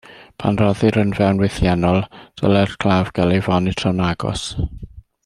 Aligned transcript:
Pan 0.43 0.55
roddir 0.61 0.95
yn 1.01 1.11
fewnwythiennol, 1.19 2.01
dylai'r 2.41 2.73
claf 2.85 3.13
gael 3.21 3.35
ei 3.37 3.45
fonitro'n 3.49 4.03
agos. 4.11 4.49